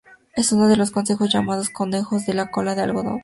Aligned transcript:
Es 0.35 0.51
uno 0.51 0.67
de 0.67 0.77
los 0.77 0.89
conejos 0.89 1.31
llamados 1.31 1.69
'conejos 1.69 2.23
cola 2.51 2.73
de 2.73 2.81
algodón'. 2.81 3.19